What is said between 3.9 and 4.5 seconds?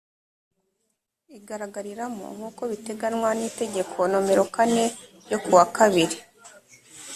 nomero